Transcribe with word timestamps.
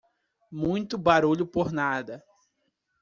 Muito 0.51 0.97
barulho 0.97 1.45
por 1.45 1.71
nada 1.71 2.25